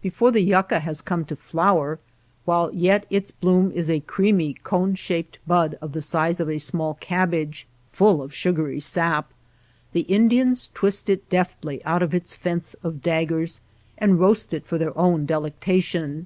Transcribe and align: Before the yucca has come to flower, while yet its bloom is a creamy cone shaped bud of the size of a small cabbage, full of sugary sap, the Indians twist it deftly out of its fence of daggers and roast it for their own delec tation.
Before 0.00 0.30
the 0.32 0.40
yucca 0.40 0.80
has 0.80 1.02
come 1.02 1.26
to 1.26 1.36
flower, 1.36 1.98
while 2.46 2.72
yet 2.74 3.04
its 3.10 3.30
bloom 3.30 3.70
is 3.72 3.90
a 3.90 4.00
creamy 4.00 4.54
cone 4.54 4.94
shaped 4.94 5.38
bud 5.46 5.76
of 5.82 5.92
the 5.92 6.00
size 6.00 6.40
of 6.40 6.48
a 6.48 6.56
small 6.56 6.94
cabbage, 7.00 7.66
full 7.90 8.22
of 8.22 8.32
sugary 8.32 8.80
sap, 8.80 9.30
the 9.92 10.06
Indians 10.08 10.70
twist 10.72 11.10
it 11.10 11.28
deftly 11.28 11.84
out 11.84 12.02
of 12.02 12.14
its 12.14 12.34
fence 12.34 12.76
of 12.82 13.02
daggers 13.02 13.60
and 13.98 14.18
roast 14.18 14.54
it 14.54 14.64
for 14.64 14.78
their 14.78 14.96
own 14.96 15.26
delec 15.26 15.52
tation. 15.60 16.24